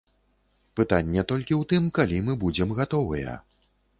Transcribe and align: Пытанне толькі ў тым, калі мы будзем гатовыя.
Пытанне 0.79 1.21
толькі 1.33 1.53
ў 1.57 1.63
тым, 1.73 1.83
калі 1.99 2.19
мы 2.29 2.37
будзем 2.47 2.73
гатовыя. 2.83 3.37